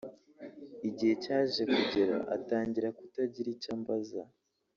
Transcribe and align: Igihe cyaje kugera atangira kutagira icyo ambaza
Igihe 0.89 1.13
cyaje 1.23 1.61
kugera 1.73 2.15
atangira 2.35 2.87
kutagira 2.97 3.47
icyo 3.55 3.69
ambaza 3.77 4.21